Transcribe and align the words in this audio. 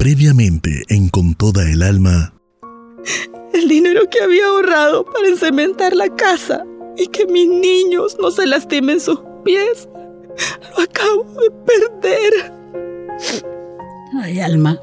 previamente 0.00 0.84
en 0.88 1.10
Con 1.10 1.34
toda 1.34 1.70
el 1.70 1.82
alma. 1.82 2.32
El 3.52 3.68
dinero 3.68 4.08
que 4.10 4.22
había 4.22 4.46
ahorrado 4.46 5.04
para 5.04 5.28
encementar 5.28 5.94
la 5.94 6.08
casa 6.16 6.64
y 6.96 7.06
que 7.08 7.26
mis 7.26 7.46
niños 7.46 8.16
no 8.18 8.30
se 8.30 8.46
lastimen 8.46 8.98
sus 8.98 9.20
pies, 9.44 9.90
lo 10.74 10.84
acabo 10.84 11.26
de 11.42 11.50
perder. 11.66 12.52
Ay, 14.22 14.40
Alma, 14.40 14.80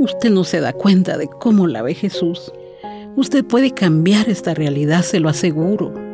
usted 0.00 0.30
no 0.30 0.42
se 0.42 0.58
da 0.58 0.72
cuenta 0.72 1.16
de 1.16 1.28
cómo 1.28 1.68
la 1.68 1.82
ve 1.82 1.94
Jesús. 1.94 2.52
Usted 3.14 3.44
puede 3.44 3.70
cambiar 3.70 4.28
esta 4.28 4.54
realidad, 4.54 5.02
se 5.02 5.20
lo 5.20 5.28
aseguro. 5.28 6.05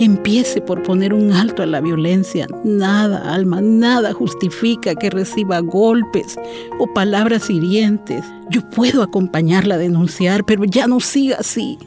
Empiece 0.00 0.60
por 0.60 0.82
poner 0.84 1.12
un 1.12 1.32
alto 1.32 1.62
a 1.62 1.66
la 1.66 1.80
violencia. 1.80 2.46
Nada, 2.62 3.34
Alma, 3.34 3.60
nada 3.60 4.12
justifica 4.12 4.94
que 4.94 5.10
reciba 5.10 5.58
golpes 5.58 6.36
o 6.78 6.92
palabras 6.94 7.50
hirientes. 7.50 8.24
Yo 8.48 8.68
puedo 8.70 9.02
acompañarla 9.02 9.74
a 9.74 9.78
denunciar, 9.78 10.44
pero 10.44 10.64
ya 10.64 10.86
no 10.86 11.00
siga 11.00 11.38
así. 11.40 11.78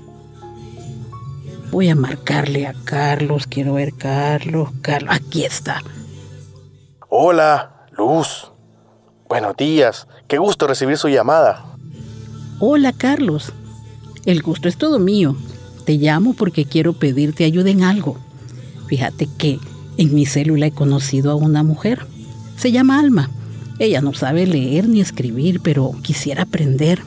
Voy 1.71 1.87
a 1.87 1.95
marcarle 1.95 2.67
a 2.67 2.73
Carlos. 2.83 3.47
Quiero 3.47 3.75
ver 3.75 3.93
Carlos. 3.93 4.69
Carlos, 4.81 5.15
aquí 5.15 5.45
está. 5.45 5.81
Hola, 7.07 7.87
Luz. 7.91 8.51
Buenos 9.29 9.55
días. 9.55 10.05
Qué 10.27 10.37
gusto 10.37 10.67
recibir 10.67 10.97
su 10.97 11.07
llamada. 11.07 11.63
Hola, 12.59 12.91
Carlos. 12.91 13.53
El 14.25 14.41
gusto 14.41 14.67
es 14.67 14.77
todo 14.77 14.99
mío. 14.99 15.37
Te 15.85 15.93
llamo 15.93 16.33
porque 16.33 16.65
quiero 16.65 16.93
pedirte 16.93 17.43
ayuda 17.43 17.69
en 17.69 17.83
algo. 17.83 18.17
Fíjate 18.87 19.27
que 19.37 19.59
en 19.97 20.13
mi 20.13 20.25
célula 20.25 20.67
he 20.67 20.71
conocido 20.71 21.31
a 21.31 21.35
una 21.35 21.63
mujer. 21.63 22.05
Se 22.57 22.71
llama 22.71 22.99
Alma. 22.99 23.29
Ella 23.79 24.01
no 24.01 24.13
sabe 24.13 24.45
leer 24.45 24.87
ni 24.87 25.01
escribir, 25.01 25.61
pero 25.61 25.91
quisiera 26.03 26.43
aprender. 26.43 27.01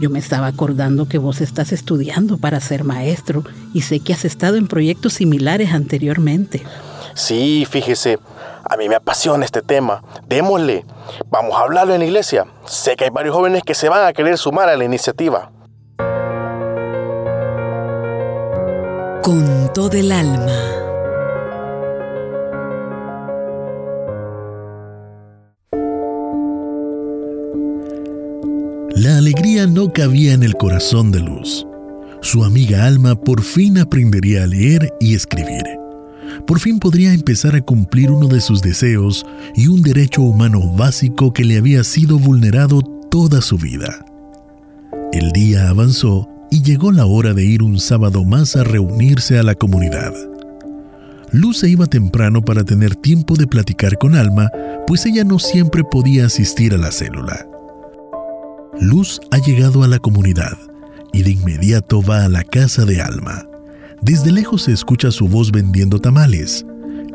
Yo 0.00 0.10
me 0.10 0.18
estaba 0.18 0.48
acordando 0.48 1.06
que 1.08 1.18
vos 1.18 1.40
estás 1.40 1.72
estudiando 1.72 2.38
para 2.38 2.60
ser 2.60 2.84
maestro 2.84 3.44
y 3.72 3.82
sé 3.82 4.00
que 4.00 4.12
has 4.12 4.24
estado 4.24 4.56
en 4.56 4.66
proyectos 4.66 5.14
similares 5.14 5.72
anteriormente. 5.72 6.62
Sí, 7.14 7.66
fíjese, 7.70 8.18
a 8.68 8.76
mí 8.76 8.88
me 8.88 8.96
apasiona 8.96 9.44
este 9.44 9.62
tema. 9.62 10.02
Démosle. 10.26 10.84
Vamos 11.30 11.54
a 11.54 11.60
hablarlo 11.60 11.94
en 11.94 12.00
la 12.00 12.06
iglesia. 12.06 12.46
Sé 12.66 12.96
que 12.96 13.04
hay 13.04 13.10
varios 13.10 13.34
jóvenes 13.34 13.62
que 13.62 13.74
se 13.74 13.88
van 13.88 14.06
a 14.06 14.12
querer 14.12 14.38
sumar 14.38 14.68
a 14.68 14.76
la 14.76 14.84
iniciativa. 14.84 15.50
Con 19.22 19.72
todo 19.72 19.92
el 19.92 20.10
alma. 20.10 20.46
La 28.96 29.18
alegría 29.18 29.68
no 29.68 29.92
cabía 29.92 30.32
en 30.32 30.42
el 30.42 30.54
corazón 30.54 31.12
de 31.12 31.20
Luz. 31.20 31.64
Su 32.20 32.42
amiga 32.42 32.84
Alma 32.84 33.14
por 33.14 33.42
fin 33.42 33.78
aprendería 33.78 34.42
a 34.42 34.46
leer 34.48 34.92
y 34.98 35.14
escribir. 35.14 35.62
Por 36.44 36.58
fin 36.58 36.80
podría 36.80 37.12
empezar 37.12 37.54
a 37.54 37.60
cumplir 37.60 38.10
uno 38.10 38.26
de 38.26 38.40
sus 38.40 38.60
deseos 38.60 39.24
y 39.54 39.68
un 39.68 39.82
derecho 39.82 40.22
humano 40.22 40.60
básico 40.76 41.32
que 41.32 41.44
le 41.44 41.58
había 41.58 41.84
sido 41.84 42.18
vulnerado 42.18 42.80
toda 43.08 43.40
su 43.40 43.56
vida. 43.56 44.04
El 45.12 45.30
día 45.30 45.68
avanzó 45.68 46.31
y 46.52 46.62
llegó 46.62 46.92
la 46.92 47.06
hora 47.06 47.32
de 47.32 47.42
ir 47.46 47.62
un 47.62 47.80
sábado 47.80 48.24
más 48.24 48.56
a 48.56 48.62
reunirse 48.62 49.38
a 49.38 49.42
la 49.42 49.54
comunidad. 49.54 50.12
Luz 51.30 51.60
se 51.60 51.70
iba 51.70 51.86
temprano 51.86 52.42
para 52.42 52.62
tener 52.62 52.94
tiempo 52.94 53.36
de 53.36 53.46
platicar 53.46 53.96
con 53.96 54.14
Alma, 54.14 54.50
pues 54.86 55.06
ella 55.06 55.24
no 55.24 55.38
siempre 55.38 55.82
podía 55.82 56.26
asistir 56.26 56.74
a 56.74 56.76
la 56.76 56.92
célula. 56.92 57.46
Luz 58.78 59.18
ha 59.30 59.38
llegado 59.38 59.82
a 59.82 59.88
la 59.88 59.98
comunidad 59.98 60.58
y 61.14 61.22
de 61.22 61.30
inmediato 61.30 62.02
va 62.02 62.26
a 62.26 62.28
la 62.28 62.44
casa 62.44 62.84
de 62.84 63.00
Alma. 63.00 63.46
Desde 64.02 64.30
lejos 64.30 64.64
se 64.64 64.72
escucha 64.72 65.10
su 65.10 65.28
voz 65.28 65.52
vendiendo 65.52 66.00
tamales. 66.00 66.66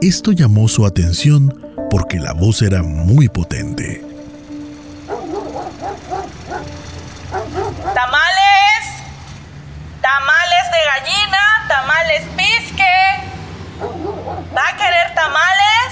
Esto 0.02 0.32
llamó 0.32 0.68
su 0.68 0.84
atención 0.84 1.54
porque 1.92 2.18
la 2.18 2.34
voz 2.34 2.64
era 2.64 2.82
muy 2.82 3.30
potente. 3.30 4.02
¡Tamales! 7.94 8.58
¡Tamales 10.02 10.66
de 10.72 10.82
gallina! 10.86 11.44
¡Tamales 11.68 12.22
pisque! 12.38 12.96
¿Va 14.56 14.62
a 14.70 14.78
querer 14.78 15.14
tamales? 15.16 15.90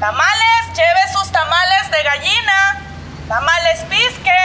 ¡Tamales! 0.00 0.62
¡Lleve 0.74 1.12
sus 1.12 1.30
tamales 1.30 1.90
de 1.92 2.02
gallina! 2.02 2.82
¡Tamales 3.28 3.84
pisque! 3.88 4.42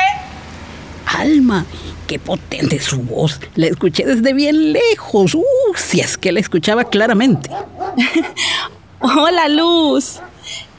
Qué 2.07 2.19
potente 2.19 2.79
su 2.79 3.01
voz. 3.01 3.39
La 3.55 3.67
escuché 3.67 4.05
desde 4.05 4.33
bien 4.33 4.73
lejos. 4.73 5.33
Uh, 5.33 5.43
si 5.75 5.99
es 5.99 6.17
que 6.17 6.31
la 6.31 6.39
escuchaba 6.39 6.85
claramente. 6.85 7.49
Hola, 8.99 9.49
Luz. 9.49 10.19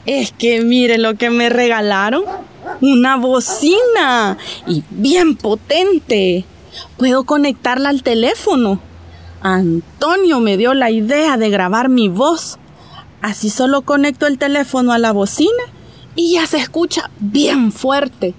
Es 0.05 0.31
que 0.31 0.61
mire 0.61 0.97
lo 0.97 1.15
que 1.15 1.29
me 1.29 1.49
regalaron. 1.49 2.23
Una 2.81 3.17
bocina. 3.17 4.37
Y 4.65 4.83
bien 4.89 5.35
potente. 5.35 6.45
Puedo 6.97 7.25
conectarla 7.25 7.89
al 7.89 8.03
teléfono. 8.03 8.79
Antonio 9.41 10.39
me 10.39 10.57
dio 10.57 10.73
la 10.73 10.91
idea 10.91 11.37
de 11.37 11.49
grabar 11.49 11.89
mi 11.89 12.07
voz. 12.07 12.57
Así 13.21 13.49
solo 13.49 13.81
conecto 13.81 14.27
el 14.27 14.37
teléfono 14.37 14.93
a 14.93 14.97
la 14.97 15.11
bocina 15.11 15.63
y 16.15 16.33
ya 16.33 16.47
se 16.47 16.57
escucha 16.57 17.11
bien 17.19 17.71
fuerte. 17.71 18.33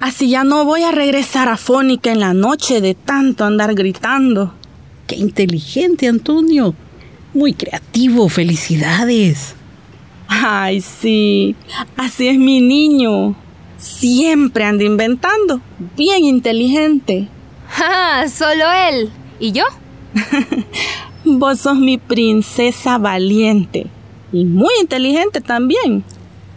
Así 0.00 0.30
ya 0.30 0.44
no 0.44 0.64
voy 0.64 0.82
a 0.82 0.92
regresar 0.92 1.50
a 1.50 1.58
Fónica 1.58 2.10
en 2.10 2.20
la 2.20 2.32
noche 2.32 2.80
de 2.80 2.94
tanto 2.94 3.44
andar 3.44 3.74
gritando. 3.74 4.54
Qué 5.06 5.16
inteligente, 5.16 6.08
Antonio. 6.08 6.74
Muy 7.34 7.52
creativo, 7.52 8.30
felicidades. 8.30 9.54
Ay, 10.26 10.80
sí, 10.80 11.54
así 11.98 12.28
es 12.28 12.38
mi 12.38 12.62
niño. 12.62 13.36
Siempre 13.76 14.64
anda 14.64 14.84
inventando. 14.84 15.60
Bien 15.98 16.24
inteligente. 16.24 17.28
¡Ah! 17.78 18.24
Solo 18.32 18.64
él. 18.88 19.10
¿Y 19.38 19.52
yo? 19.52 19.64
Vos 21.24 21.60
sos 21.60 21.76
mi 21.76 21.98
princesa 21.98 22.96
valiente. 22.96 23.86
Y 24.32 24.46
muy 24.46 24.72
inteligente 24.80 25.42
también. 25.42 26.04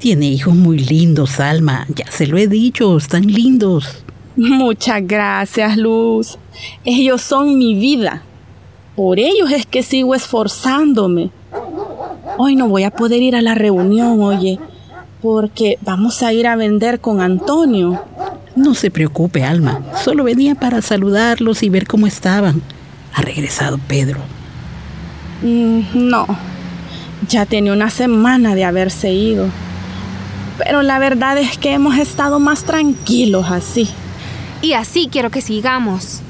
Tiene 0.03 0.25
hijos 0.25 0.53
muy 0.53 0.79
lindos, 0.79 1.39
Alma. 1.39 1.87
Ya 1.95 2.11
se 2.11 2.27
lo 2.27 2.37
he 2.37 2.49
dicho, 2.49 2.97
están 2.97 3.25
lindos. 3.25 4.03
Muchas 4.35 5.01
gracias, 5.07 5.77
Luz. 5.77 6.37
Ellos 6.83 7.21
son 7.21 7.57
mi 7.57 7.73
vida. 7.73 8.21
Por 8.97 9.17
ellos 9.17 9.49
es 9.49 9.65
que 9.65 9.81
sigo 9.81 10.13
esforzándome. 10.13 11.29
Hoy 12.37 12.57
no 12.57 12.67
voy 12.67 12.83
a 12.83 12.91
poder 12.91 13.21
ir 13.21 13.37
a 13.37 13.41
la 13.41 13.55
reunión, 13.55 14.19
oye, 14.19 14.59
porque 15.21 15.77
vamos 15.79 16.21
a 16.21 16.33
ir 16.33 16.47
a 16.47 16.57
vender 16.57 16.99
con 16.99 17.21
Antonio. 17.21 18.03
No 18.57 18.73
se 18.73 18.91
preocupe, 18.91 19.45
Alma. 19.45 19.85
Solo 20.03 20.25
venía 20.25 20.55
para 20.55 20.81
saludarlos 20.81 21.63
y 21.63 21.69
ver 21.69 21.87
cómo 21.87 22.07
estaban. 22.07 22.61
Ha 23.13 23.21
regresado 23.21 23.79
Pedro. 23.87 24.19
Mm, 25.43 25.79
no, 25.93 26.27
ya 27.29 27.45
tiene 27.45 27.71
una 27.71 27.89
semana 27.89 28.53
de 28.53 28.65
haberse 28.65 29.13
ido. 29.13 29.47
Pero 30.57 30.81
la 30.81 30.99
verdad 30.99 31.37
es 31.37 31.57
que 31.57 31.73
hemos 31.73 31.97
estado 31.97 32.39
más 32.39 32.63
tranquilos 32.63 33.49
así. 33.49 33.89
Y 34.61 34.73
así 34.73 35.09
quiero 35.11 35.29
que 35.29 35.41
sigamos. 35.41 36.21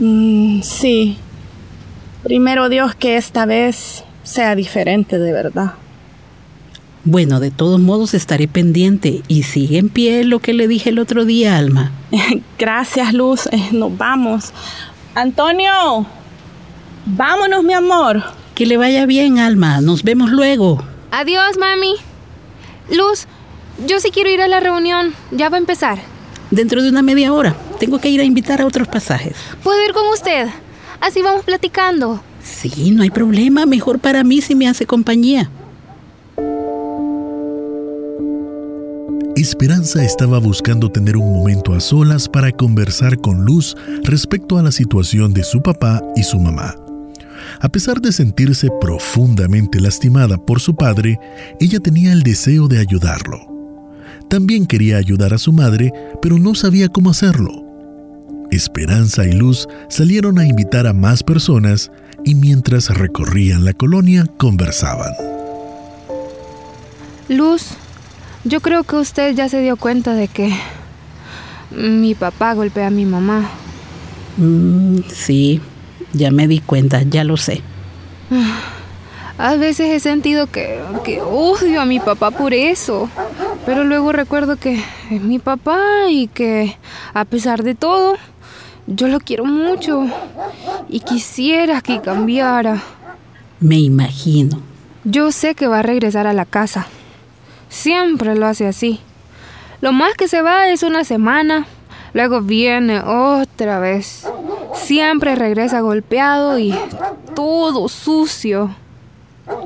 Mm, 0.00 0.62
sí. 0.62 1.18
Primero 2.22 2.68
Dios 2.68 2.94
que 2.94 3.16
esta 3.16 3.46
vez 3.46 4.04
sea 4.22 4.54
diferente 4.54 5.18
de 5.18 5.32
verdad. 5.32 5.74
Bueno, 7.06 7.38
de 7.38 7.50
todos 7.50 7.78
modos 7.78 8.14
estaré 8.14 8.48
pendiente 8.48 9.22
y 9.28 9.42
sigue 9.42 9.76
en 9.76 9.90
pie 9.90 10.24
lo 10.24 10.38
que 10.38 10.54
le 10.54 10.66
dije 10.66 10.88
el 10.88 10.98
otro 10.98 11.26
día, 11.26 11.58
Alma. 11.58 11.92
Gracias, 12.58 13.12
Luz. 13.12 13.46
Eh, 13.52 13.68
nos 13.72 13.96
vamos. 13.98 14.52
Antonio, 15.14 16.06
vámonos, 17.04 17.62
mi 17.62 17.74
amor. 17.74 18.22
Que 18.54 18.64
le 18.64 18.78
vaya 18.78 19.04
bien, 19.04 19.38
Alma. 19.38 19.82
Nos 19.82 20.02
vemos 20.02 20.30
luego. 20.30 20.82
Adiós, 21.10 21.58
mami. 21.58 21.94
Luz, 22.90 23.26
yo 23.86 24.00
sí 24.00 24.10
quiero 24.10 24.30
ir 24.30 24.40
a 24.40 24.48
la 24.48 24.60
reunión. 24.60 25.14
Ya 25.30 25.48
va 25.48 25.56
a 25.56 25.60
empezar. 25.60 25.98
Dentro 26.50 26.82
de 26.82 26.88
una 26.88 27.02
media 27.02 27.32
hora. 27.32 27.56
Tengo 27.78 27.98
que 27.98 28.08
ir 28.08 28.20
a 28.20 28.24
invitar 28.24 28.60
a 28.60 28.66
otros 28.66 28.88
pasajes. 28.88 29.34
¿Puedo 29.62 29.84
ir 29.84 29.92
con 29.92 30.06
usted? 30.08 30.48
Así 31.00 31.22
vamos 31.22 31.44
platicando. 31.44 32.22
Sí, 32.42 32.92
no 32.92 33.02
hay 33.02 33.10
problema. 33.10 33.66
Mejor 33.66 33.98
para 33.98 34.22
mí 34.24 34.40
si 34.40 34.54
me 34.54 34.68
hace 34.68 34.86
compañía. 34.86 35.50
Esperanza 39.36 40.04
estaba 40.04 40.38
buscando 40.38 40.90
tener 40.90 41.16
un 41.16 41.32
momento 41.32 41.74
a 41.74 41.80
solas 41.80 42.28
para 42.28 42.52
conversar 42.52 43.20
con 43.20 43.44
Luz 43.44 43.76
respecto 44.04 44.58
a 44.58 44.62
la 44.62 44.70
situación 44.70 45.34
de 45.34 45.42
su 45.42 45.60
papá 45.60 46.00
y 46.14 46.22
su 46.22 46.38
mamá. 46.38 46.76
A 47.60 47.68
pesar 47.68 48.00
de 48.00 48.12
sentirse 48.12 48.68
profundamente 48.80 49.80
lastimada 49.80 50.38
por 50.38 50.60
su 50.60 50.74
padre, 50.74 51.18
ella 51.60 51.80
tenía 51.80 52.12
el 52.12 52.22
deseo 52.22 52.68
de 52.68 52.78
ayudarlo. 52.78 53.53
También 54.28 54.66
quería 54.66 54.96
ayudar 54.96 55.34
a 55.34 55.38
su 55.38 55.52
madre, 55.52 55.92
pero 56.20 56.38
no 56.38 56.54
sabía 56.54 56.88
cómo 56.88 57.10
hacerlo. 57.10 57.64
Esperanza 58.50 59.24
y 59.26 59.32
Luz 59.32 59.68
salieron 59.88 60.38
a 60.38 60.46
invitar 60.46 60.86
a 60.86 60.92
más 60.92 61.22
personas 61.22 61.90
y 62.24 62.34
mientras 62.34 62.90
recorrían 62.90 63.64
la 63.64 63.72
colonia 63.72 64.26
conversaban. 64.38 65.12
Luz, 67.28 67.68
yo 68.44 68.60
creo 68.60 68.84
que 68.84 68.96
usted 68.96 69.34
ya 69.34 69.48
se 69.48 69.60
dio 69.60 69.76
cuenta 69.76 70.14
de 70.14 70.28
que 70.28 70.52
mi 71.70 72.14
papá 72.14 72.54
golpea 72.54 72.88
a 72.88 72.90
mi 72.90 73.04
mamá. 73.04 73.48
Mm, 74.36 74.98
sí, 75.08 75.60
ya 76.12 76.30
me 76.30 76.46
di 76.48 76.60
cuenta, 76.60 77.02
ya 77.02 77.24
lo 77.24 77.36
sé. 77.36 77.62
A 79.36 79.56
veces 79.56 79.90
he 79.90 80.00
sentido 80.00 80.46
que, 80.46 80.78
que 81.04 81.20
odio 81.20 81.80
a 81.80 81.86
mi 81.86 82.00
papá 82.00 82.30
por 82.30 82.54
eso, 82.54 83.08
pero 83.66 83.84
luego 83.84 84.12
recuerdo 84.12 84.56
que 84.56 84.82
es 85.10 85.22
mi 85.22 85.38
papá 85.38 86.08
y 86.10 86.28
que 86.28 86.76
a 87.12 87.24
pesar 87.24 87.62
de 87.62 87.74
todo, 87.74 88.16
yo 88.86 89.08
lo 89.08 89.20
quiero 89.20 89.44
mucho 89.44 90.06
y 90.88 91.00
quisiera 91.00 91.80
que 91.80 92.00
cambiara. 92.00 92.82
Me 93.60 93.78
imagino. 93.78 94.60
Yo 95.04 95.32
sé 95.32 95.54
que 95.54 95.66
va 95.66 95.80
a 95.80 95.82
regresar 95.82 96.26
a 96.26 96.32
la 96.32 96.44
casa. 96.44 96.86
Siempre 97.68 98.34
lo 98.34 98.46
hace 98.46 98.66
así. 98.66 99.00
Lo 99.80 99.92
más 99.92 100.14
que 100.14 100.28
se 100.28 100.42
va 100.42 100.68
es 100.68 100.82
una 100.82 101.04
semana, 101.04 101.66
luego 102.12 102.40
viene 102.40 103.00
otra 103.00 103.78
vez. 103.78 104.26
Siempre 104.74 105.34
regresa 105.34 105.80
golpeado 105.80 106.58
y 106.58 106.74
todo 107.34 107.88
sucio. 107.88 108.74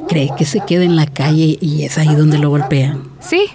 ¿Cree 0.09 0.31
que 0.37 0.45
se 0.45 0.61
queda 0.61 0.85
en 0.85 0.97
la 0.97 1.07
calle 1.07 1.59
y 1.61 1.85
es 1.85 1.99
ahí 1.99 2.15
donde 2.15 2.39
lo 2.39 2.51
golpean? 2.51 3.05
Sí, 3.21 3.47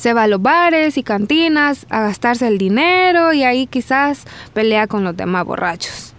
se 0.00 0.14
va 0.14 0.22
a 0.22 0.28
los 0.28 0.40
bares 0.40 0.96
y 0.96 1.02
cantinas 1.02 1.84
a 1.90 2.00
gastarse 2.00 2.48
el 2.48 2.56
dinero 2.56 3.34
y 3.34 3.42
ahí 3.42 3.66
quizás 3.66 4.24
pelea 4.54 4.86
con 4.86 5.04
los 5.04 5.14
demás 5.14 5.44
borrachos. 5.44 6.14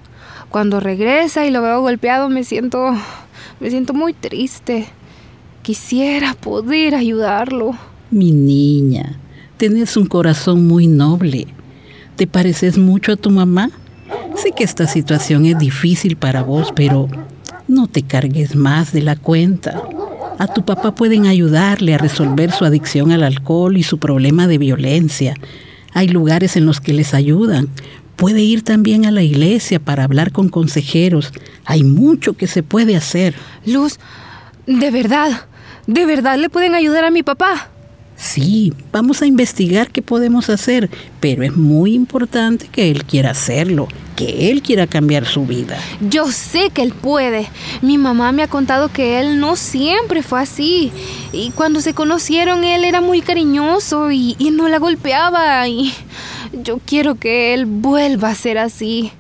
Cuando 0.52 0.80
regresa 0.80 1.48
y 1.48 1.50
lo 1.50 1.64
veo 1.64 1.82
golpeado 1.82 2.30
me 2.30 2.44
siento 2.44 2.96
me 3.60 3.72
siento 3.72 3.96
muy 3.96 4.14
triste. 4.14 4.86
Quisiera 5.64 6.36
poder 6.36 6.94
ayudarlo. 6.94 7.72
Mi 8.12 8.32
niña, 8.32 9.18
tienes 9.58 9.98
un 9.98 10.06
corazón 10.06 10.68
muy 10.68 10.86
noble. 10.86 11.48
¿Te 12.18 12.28
pareces 12.28 12.78
mucho 12.78 13.14
a 13.14 13.16
tu 13.16 13.32
mamá? 13.32 13.72
Sé 14.36 14.52
que 14.52 14.64
esta 14.64 14.86
situación 14.86 15.48
es 15.48 15.58
difícil 15.58 16.18
para 16.18 16.44
vos, 16.44 16.72
pero 16.76 17.08
no 17.68 17.88
te 17.88 18.04
cargues 18.04 18.56
más 18.56 18.94
de 18.94 19.02
la 19.02 19.16
cuenta. 19.16 19.82
A 20.38 20.48
tu 20.48 20.64
papá 20.64 20.96
pueden 20.96 21.26
ayudarle 21.26 21.94
a 21.94 21.98
resolver 21.98 22.52
su 22.52 22.66
adicción 22.66 23.12
al 23.12 23.24
alcohol 23.24 23.78
y 23.78 23.84
su 23.84 24.00
problema 24.00 24.48
de 24.48 24.58
violencia. 24.58 25.36
Hay 25.94 26.08
lugares 26.08 26.56
en 26.56 26.66
los 26.66 26.82
que 26.82 26.94
les 26.94 27.14
ayudan. 27.14 27.70
Puede 28.16 28.42
ir 28.42 28.64
también 28.64 29.06
a 29.06 29.12
la 29.12 29.24
iglesia 29.24 29.80
para 29.80 30.04
hablar 30.04 30.32
con 30.32 30.50
consejeros. 30.50 31.32
Hay 31.66 31.84
mucho 31.84 32.34
que 32.34 32.48
se 32.48 32.64
puede 32.64 32.96
hacer. 32.96 33.36
Luz, 33.66 34.00
de 34.68 34.92
verdad, 34.92 35.48
de 35.88 36.06
verdad 36.06 36.38
le 36.38 36.50
pueden 36.50 36.76
ayudar 36.76 37.04
a 37.04 37.12
mi 37.12 37.24
papá. 37.24 37.70
Sí, 38.16 38.72
vamos 38.92 39.24
a 39.24 39.26
investigar 39.26 39.90
qué 39.90 40.04
podemos 40.04 40.50
hacer, 40.50 40.90
pero 41.20 41.42
es 41.42 41.58
muy 41.58 41.96
importante 41.96 42.68
que 42.72 42.92
él 42.92 43.04
quiera 43.04 43.32
hacerlo, 43.32 43.88
que 44.22 44.52
él 44.52 44.62
quiera 44.62 44.86
cambiar 44.86 45.26
su 45.26 45.48
vida. 45.48 45.80
Yo 46.00 46.32
sé 46.32 46.70
que 46.70 46.84
él 46.84 46.94
puede. 46.94 47.48
Mi 47.82 47.98
mamá 47.98 48.32
me 48.32 48.44
ha 48.44 48.48
contado 48.48 48.90
que 48.90 49.20
él 49.20 49.40
no 49.40 49.56
siempre 49.56 50.22
fue 50.22 50.42
así. 50.42 50.92
Y 51.34 51.50
cuando 51.52 51.82
se 51.82 51.96
conocieron 51.96 52.64
él 52.64 52.84
era 52.84 53.02
muy 53.02 53.22
cariñoso 53.22 54.12
y, 54.12 54.36
y 54.38 54.52
no 54.52 54.68
la 54.68 54.78
golpeaba. 54.78 55.68
Y 55.68 55.92
yo 56.54 56.80
quiero 56.86 57.16
que 57.16 57.56
él 57.56 57.66
vuelva 57.66 58.30
a 58.30 58.36
ser 58.36 58.60
así. 58.60 59.12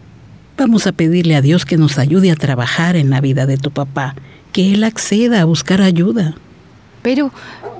Vamos 0.55 0.85
a 0.85 0.91
pedirle 0.91 1.35
a 1.35 1.41
Dios 1.41 1.65
que 1.65 1.77
nos 1.77 1.97
ayude 1.97 2.29
a 2.29 2.35
trabajar 2.35 2.95
en 2.95 3.09
la 3.09 3.21
vida 3.21 3.47
de 3.47 3.57
tu 3.57 3.71
papá, 3.71 4.13
que 4.51 4.73
él 4.73 4.83
acceda 4.83 5.41
a 5.41 5.45
buscar 5.45 5.81
ayuda. 5.81 6.35
Pero, 7.01 7.31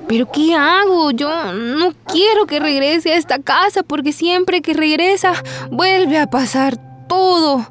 pero 0.08 0.28
¿qué 0.32 0.56
hago? 0.56 1.12
Yo 1.12 1.52
no 1.52 1.92
quiero 2.08 2.46
que 2.46 2.58
regrese 2.58 3.12
a 3.12 3.16
esta 3.16 3.38
casa 3.38 3.84
porque 3.84 4.12
siempre 4.12 4.60
que 4.60 4.74
regresa 4.74 5.34
vuelve 5.70 6.18
a 6.18 6.26
pasar 6.26 6.91
todo. 7.12 7.66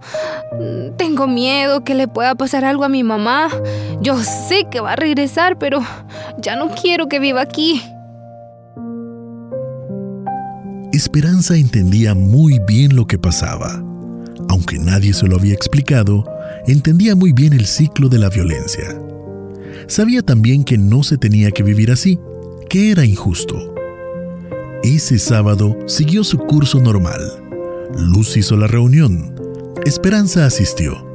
Tengo 0.97 1.27
miedo 1.27 1.83
que 1.83 1.95
le 1.95 2.07
pueda 2.07 2.35
pasar 2.35 2.63
algo 2.63 2.83
a 2.83 2.89
mi 2.89 3.03
mamá. 3.03 3.49
Yo 3.99 4.19
sé 4.21 4.67
que 4.69 4.79
va 4.79 4.93
a 4.93 4.95
regresar, 4.95 5.57
pero 5.57 5.79
ya 6.37 6.55
no 6.55 6.69
quiero 6.69 7.07
que 7.07 7.19
viva 7.19 7.41
aquí. 7.41 7.81
Esperanza 10.93 11.55
entendía 11.55 12.13
muy 12.13 12.59
bien 12.67 12.95
lo 12.95 13.07
que 13.07 13.17
pasaba. 13.17 13.83
Aunque 14.49 14.77
nadie 14.77 15.13
se 15.13 15.25
lo 15.25 15.37
había 15.37 15.53
explicado, 15.53 16.23
entendía 16.67 17.15
muy 17.15 17.33
bien 17.33 17.53
el 17.53 17.65
ciclo 17.65 18.09
de 18.09 18.19
la 18.19 18.29
violencia. 18.29 18.95
Sabía 19.87 20.21
también 20.21 20.63
que 20.63 20.77
no 20.77 21.01
se 21.01 21.17
tenía 21.17 21.49
que 21.49 21.63
vivir 21.63 21.89
así, 21.89 22.19
que 22.69 22.91
era 22.91 23.05
injusto. 23.05 23.73
Ese 24.83 25.17
sábado 25.17 25.75
siguió 25.87 26.23
su 26.23 26.37
curso 26.37 26.79
normal. 26.79 27.40
Luz 27.97 28.37
hizo 28.37 28.57
la 28.57 28.67
reunión. 28.67 29.35
Esperanza 29.85 30.45
asistió. 30.45 31.07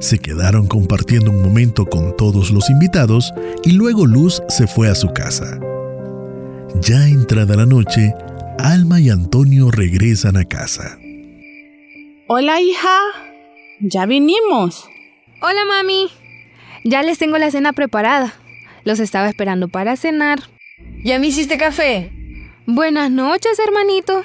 Se 0.00 0.18
quedaron 0.18 0.66
compartiendo 0.66 1.30
un 1.30 1.42
momento 1.42 1.86
con 1.86 2.16
todos 2.16 2.50
los 2.50 2.68
invitados 2.68 3.32
y 3.64 3.72
luego 3.72 4.06
Luz 4.06 4.42
se 4.48 4.66
fue 4.66 4.88
a 4.88 4.94
su 4.94 5.12
casa. 5.12 5.58
Ya 6.80 7.08
entrada 7.08 7.56
la 7.56 7.66
noche, 7.66 8.12
Alma 8.58 9.00
y 9.00 9.10
Antonio 9.10 9.70
regresan 9.70 10.36
a 10.36 10.44
casa. 10.44 10.98
Hola, 12.28 12.60
hija. 12.60 12.98
Ya 13.80 14.04
vinimos. 14.06 14.88
Hola, 15.40 15.64
mami. 15.66 16.08
Ya 16.84 17.02
les 17.02 17.18
tengo 17.18 17.38
la 17.38 17.50
cena 17.50 17.72
preparada. 17.72 18.34
Los 18.84 19.00
estaba 19.00 19.28
esperando 19.28 19.68
para 19.68 19.96
cenar. 19.96 20.40
¿Ya 21.04 21.18
me 21.18 21.28
hiciste 21.28 21.56
café? 21.56 22.10
Buenas 22.66 23.10
noches, 23.10 23.58
hermanito. 23.58 24.24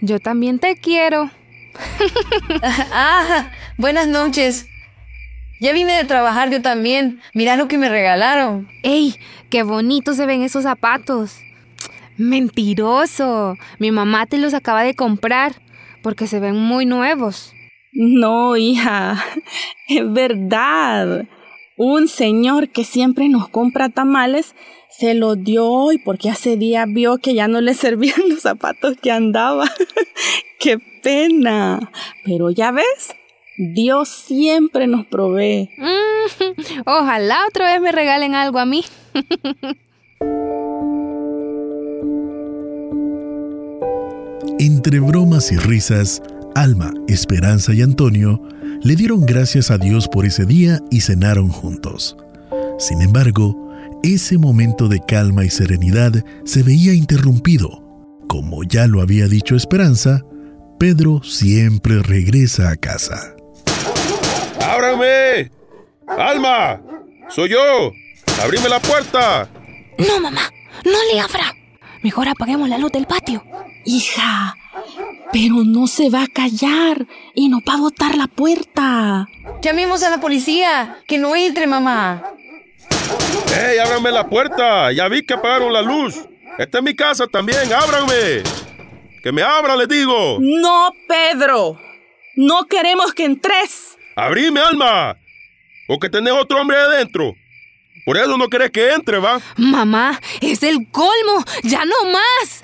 Yo 0.00 0.18
también 0.18 0.58
te 0.58 0.76
quiero. 0.76 1.30
ah, 2.62 3.50
buenas 3.78 4.08
noches. 4.08 4.66
Ya 5.60 5.72
vine 5.72 5.96
de 5.96 6.04
trabajar 6.04 6.50
yo 6.50 6.60
también. 6.62 7.20
Mira 7.32 7.56
lo 7.56 7.68
que 7.68 7.78
me 7.78 7.88
regalaron. 7.88 8.68
¡Ey! 8.82 9.16
¡Qué 9.50 9.62
bonitos 9.62 10.16
se 10.16 10.26
ven 10.26 10.42
esos 10.42 10.64
zapatos! 10.64 11.40
Mentiroso. 12.16 13.56
Mi 13.78 13.90
mamá 13.90 14.26
te 14.26 14.38
los 14.38 14.54
acaba 14.54 14.82
de 14.82 14.94
comprar 14.94 15.54
porque 16.02 16.26
se 16.26 16.40
ven 16.40 16.56
muy 16.56 16.86
nuevos. 16.86 17.52
No, 17.92 18.56
hija. 18.56 19.24
Es 19.88 20.12
verdad. 20.12 21.26
Un 21.76 22.08
señor 22.08 22.68
que 22.68 22.84
siempre 22.84 23.28
nos 23.28 23.48
compra 23.48 23.88
tamales 23.88 24.54
se 24.98 25.14
los 25.14 25.42
dio 25.42 25.66
hoy 25.66 25.98
porque 25.98 26.30
hace 26.30 26.56
días 26.56 26.86
vio 26.88 27.18
que 27.18 27.34
ya 27.34 27.48
no 27.48 27.60
le 27.60 27.74
servían 27.74 28.20
los 28.28 28.42
zapatos 28.42 28.96
que 29.00 29.10
andaba. 29.10 29.70
¡Qué 30.58 30.78
pena! 31.02 31.90
Pero 32.24 32.50
ya 32.50 32.70
ves, 32.70 33.14
Dios 33.58 34.08
siempre 34.08 34.86
nos 34.86 35.06
provee. 35.06 35.70
Mm, 35.76 36.80
ojalá 36.86 37.38
otra 37.48 37.72
vez 37.72 37.80
me 37.80 37.92
regalen 37.92 38.34
algo 38.34 38.58
a 38.58 38.66
mí. 38.66 38.84
Entre 44.58 45.00
bromas 45.00 45.50
y 45.52 45.56
risas, 45.56 46.22
Alma, 46.54 46.92
Esperanza 47.08 47.74
y 47.74 47.82
Antonio 47.82 48.40
le 48.82 48.96
dieron 48.96 49.26
gracias 49.26 49.70
a 49.70 49.78
Dios 49.78 50.08
por 50.08 50.24
ese 50.24 50.46
día 50.46 50.80
y 50.90 51.00
cenaron 51.00 51.48
juntos. 51.48 52.16
Sin 52.78 53.02
embargo, 53.02 53.64
ese 54.04 54.36
momento 54.36 54.88
de 54.88 55.00
calma 55.00 55.46
y 55.46 55.50
serenidad 55.50 56.12
se 56.44 56.62
veía 56.62 56.92
interrumpido. 56.92 57.82
Como 58.28 58.62
ya 58.62 58.86
lo 58.86 59.00
había 59.00 59.28
dicho 59.28 59.56
Esperanza, 59.56 60.20
Pedro 60.78 61.22
siempre 61.22 62.02
regresa 62.02 62.70
a 62.70 62.76
casa. 62.76 63.34
¡Ábrame! 64.60 65.50
¡Alma! 66.06 66.82
¡Soy 67.30 67.48
yo! 67.48 67.92
¡Abrime 68.42 68.68
la 68.68 68.80
puerta! 68.80 69.48
No, 69.96 70.20
mamá, 70.20 70.50
no 70.84 70.98
le 71.10 71.20
abra. 71.20 71.54
Mejor 72.02 72.28
apaguemos 72.28 72.68
la 72.68 72.76
luz 72.76 72.92
del 72.92 73.06
patio. 73.06 73.42
Hija, 73.86 74.54
pero 75.32 75.64
no 75.64 75.86
se 75.86 76.10
va 76.10 76.24
a 76.24 76.28
callar 76.28 77.06
y 77.34 77.48
no 77.48 77.60
va 77.66 77.74
a 77.74 77.80
botar 77.80 78.16
la 78.16 78.26
puerta. 78.26 79.26
Llamemos 79.62 80.02
a 80.02 80.10
la 80.10 80.20
policía. 80.20 80.98
Que 81.06 81.16
no 81.16 81.34
entre, 81.34 81.66
mamá. 81.66 82.22
¡Ey, 83.52 83.78
ábranme 83.78 84.10
la 84.10 84.28
puerta! 84.28 84.92
Ya 84.92 85.08
vi 85.08 85.24
que 85.24 85.34
apagaron 85.34 85.72
la 85.72 85.82
luz. 85.82 86.16
Esta 86.58 86.78
es 86.78 86.84
mi 86.84 86.94
casa 86.94 87.26
también, 87.26 87.72
ábranme. 87.72 88.42
Que 89.22 89.32
me 89.32 89.42
abra, 89.42 89.76
les 89.76 89.88
digo. 89.88 90.38
No, 90.40 90.92
Pedro. 91.08 91.78
No 92.36 92.66
queremos 92.66 93.12
que 93.14 93.24
entres. 93.24 93.96
¡Abrime, 94.16 94.60
Alma! 94.60 95.16
¿O 95.88 95.98
que 95.98 96.08
tenés 96.08 96.32
otro 96.32 96.60
hombre 96.60 96.76
adentro? 96.76 97.34
Por 98.04 98.16
eso 98.16 98.36
no 98.36 98.48
querés 98.48 98.70
que 98.70 98.92
entre, 98.92 99.18
va. 99.18 99.40
Mamá, 99.56 100.20
es 100.40 100.62
el 100.62 100.88
colmo. 100.90 101.44
Ya 101.62 101.84
no 101.84 102.10
más. 102.10 102.62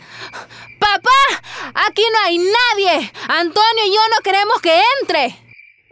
Papá, 0.79 1.43
aquí 1.75 2.03
no 2.13 2.19
hay 2.27 2.39
nadie. 2.39 3.13
Antonio 3.29 3.85
y 3.87 3.89
yo 3.89 4.01
no 4.15 4.23
queremos 4.23 4.61
que 4.61 4.81
entre. 5.01 5.37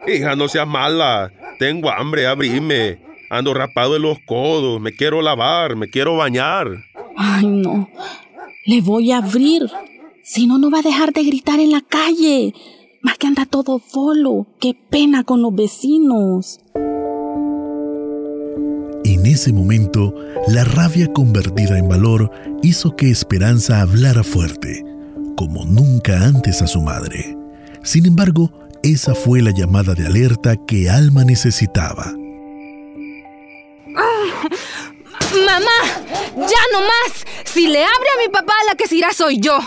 Hija, 0.07 0.35
no 0.35 0.47
seas 0.47 0.67
mala. 0.67 1.31
Tengo 1.57 1.89
hambre, 1.91 2.27
abrime. 2.27 2.99
Ando 3.29 3.53
rapado 3.53 3.95
en 3.95 4.01
los 4.01 4.17
codos. 4.25 4.81
Me 4.81 4.91
quiero 4.91 5.21
lavar, 5.21 5.75
me 5.75 5.89
quiero 5.89 6.17
bañar. 6.17 6.67
Ay, 7.15 7.45
no. 7.45 7.89
Le 8.65 8.81
voy 8.81 9.11
a 9.11 9.17
abrir. 9.17 9.69
Si 10.23 10.47
no, 10.47 10.57
no 10.57 10.71
va 10.71 10.79
a 10.79 10.83
dejar 10.83 11.13
de 11.13 11.23
gritar 11.23 11.59
en 11.59 11.71
la 11.71 11.81
calle. 11.81 12.53
Más 13.01 13.17
que 13.17 13.27
anda 13.27 13.45
todo 13.45 13.79
solo. 13.79 14.47
Qué 14.59 14.75
pena 14.89 15.23
con 15.23 15.41
los 15.41 15.53
vecinos. 15.53 16.59
En 19.05 19.25
ese 19.25 19.53
momento, 19.53 20.13
la 20.47 20.63
rabia 20.63 21.11
convertida 21.11 21.77
en 21.77 21.87
valor 21.87 22.31
hizo 22.63 22.95
que 22.95 23.09
Esperanza 23.09 23.81
hablara 23.81 24.23
fuerte, 24.23 24.83
como 25.35 25.65
nunca 25.65 26.25
antes 26.25 26.61
a 26.61 26.67
su 26.67 26.81
madre. 26.81 27.37
Sin 27.83 28.05
embargo, 28.05 28.51
esa 28.83 29.13
fue 29.15 29.41
la 29.41 29.51
llamada 29.51 29.93
de 29.93 30.05
alerta 30.05 30.55
que 30.65 30.89
Alma 30.89 31.23
necesitaba. 31.23 32.13
Mamá, 35.45 35.79
ya 36.35 36.61
no 36.71 36.81
más. 36.81 37.25
Si 37.45 37.67
le 37.67 37.83
abre 37.83 38.09
a 38.15 38.17
mi 38.17 38.29
papá, 38.29 38.53
la 38.65 38.75
que 38.75 38.87
se 38.87 38.95
irá 38.95 39.13
soy 39.13 39.39
yo. 39.39 39.59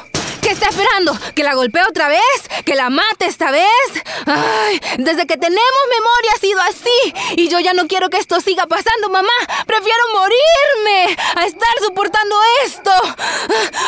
¿Qué 0.43 0.51
está 0.51 0.69
esperando? 0.71 1.17
¿Que 1.37 1.45
la 1.45 1.55
golpee 1.55 1.85
otra 1.85 2.09
vez? 2.09 2.21
¿Que 2.65 2.75
la 2.75 2.91
mate 2.91 3.27
esta 3.27 3.53
vez? 3.53 3.87
Ay, 4.27 4.81
desde 4.99 5.25
que 5.25 5.37
tenemos 5.37 5.83
memoria 5.89 6.33
ha 6.35 6.41
sido 6.41 6.61
así. 6.63 7.15
Y 7.37 7.49
yo 7.49 7.61
ya 7.61 7.75
no 7.75 7.87
quiero 7.87 8.11
que 8.11 8.17
esto 8.17 8.41
siga 8.41 8.67
pasando, 8.67 9.09
mamá. 9.09 9.33
Prefiero 9.67 10.03
morirme 10.13 11.17
a 11.37 11.47
estar 11.47 11.79
soportando 11.81 12.37
esto. 12.67 12.91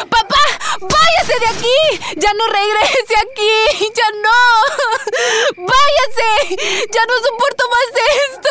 Papá, 0.09 0.43
váyase 0.81 1.41
de 1.41 1.47
aquí. 1.47 2.15
Ya 2.19 2.33
no 2.35 2.47
regrese 2.47 3.15
aquí. 3.19 3.91
Ya 3.97 4.11
no. 4.23 5.67
Váyase. 5.67 6.57
Ya 6.93 7.03
no 7.05 7.15
soporto 7.27 7.65
más 7.69 7.89
esto. 8.31 8.51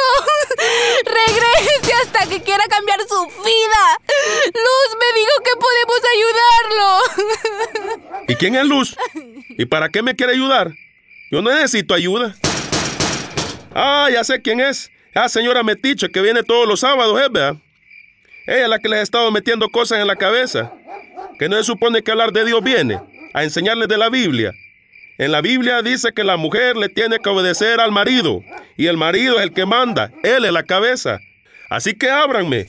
Regrese 1.06 1.94
hasta 2.04 2.28
que 2.28 2.42
quiera 2.42 2.66
cambiar 2.68 3.00
su 3.08 3.28
vida. 3.44 4.00
Luz 4.54 4.98
me 5.00 5.14
dijo 5.20 5.32
que 5.44 5.56
podemos 5.60 6.02
ayudarlo. 6.16 6.88
¿Y 8.28 8.36
quién 8.36 8.56
es 8.56 8.66
Luz? 8.66 8.96
¿Y 9.50 9.66
para 9.66 9.90
qué 9.90 10.02
me 10.02 10.16
quiere 10.16 10.34
ayudar? 10.34 10.74
Yo 11.32 11.42
no 11.42 11.52
necesito 11.52 11.94
ayuda. 11.94 12.36
Ah, 13.74 14.10
ya 14.12 14.24
sé 14.24 14.42
quién 14.42 14.60
es. 14.60 14.92
Ah, 15.16 15.30
señora 15.30 15.64
Metiche, 15.64 16.10
que 16.10 16.22
viene 16.22 16.44
todos 16.44 16.68
los 16.68 16.80
sábados, 16.80 17.20
¿eh, 17.20 17.28
verdad? 17.30 17.56
Ella 18.46 18.64
es 18.64 18.70
la 18.70 18.80
que 18.80 18.90
les 18.90 19.00
ha 19.00 19.04
estado 19.04 19.32
metiendo 19.32 19.70
cosas 19.70 20.00
en 20.00 20.08
la 20.08 20.16
cabeza. 20.16 20.74
Que 21.40 21.50
no 21.50 21.58
se 21.58 21.64
supone 21.64 22.04
que 22.04 22.12
hablar 22.12 22.32
de 22.32 22.46
Dios 22.46 22.64
viene 22.64 23.00
a 23.34 23.44
enseñarles 23.44 23.88
de 23.88 23.98
la 23.98 24.10
Biblia. 24.10 24.54
En 25.18 25.32
la 25.32 25.42
Biblia 25.42 25.82
dice 25.84 26.12
que 26.14 26.24
la 26.24 26.38
mujer 26.38 26.76
le 26.76 26.90
tiene 26.90 27.20
que 27.20 27.30
obedecer 27.30 27.80
al 27.80 27.92
marido. 27.92 28.42
Y 28.78 28.88
el 28.88 28.98
marido 28.98 29.38
es 29.38 29.44
el 29.44 29.54
que 29.54 29.66
manda. 29.66 30.12
Él 30.24 30.46
es 30.46 30.52
la 30.52 30.64
cabeza. 30.64 31.20
Así 31.70 31.94
que 31.94 32.10
ábranme. 32.10 32.66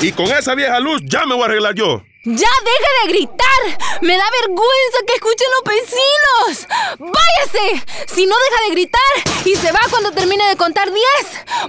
Y 0.00 0.12
con 0.12 0.26
esa 0.26 0.54
vieja 0.54 0.80
luz 0.80 1.02
ya 1.04 1.26
me 1.26 1.34
voy 1.34 1.42
a 1.42 1.46
arreglar 1.46 1.74
yo. 1.74 2.02
¡Ya 2.24 2.48
deje 2.64 2.90
de 3.02 3.08
gritar! 3.12 4.00
¡Me 4.02 4.16
da 4.16 4.24
vergüenza 4.42 4.98
que 5.06 5.14
escuchen 5.14 5.48
los 5.54 5.74
vecinos! 5.74 6.68
¡Váyase! 6.98 7.84
Si 8.08 8.26
no 8.26 8.34
deja 8.36 8.62
de 8.64 8.70
gritar 8.72 9.44
y 9.44 9.54
se 9.54 9.70
va 9.70 9.78
cuando 9.88 10.10
termine 10.10 10.44
de 10.48 10.56
contar 10.56 10.92
10, 10.92 11.04